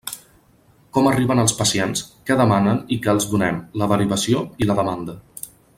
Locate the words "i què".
2.95-3.15